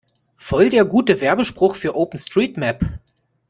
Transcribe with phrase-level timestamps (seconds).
[0.37, 2.83] Voll der gute Werbespruch für OpenStreetMap!